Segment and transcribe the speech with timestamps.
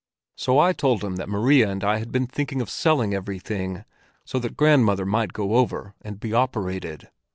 [0.35, 3.85] So I told him that Maria and I had been thinking of selling everything
[4.25, 7.11] so that grandmother might go over and be operated.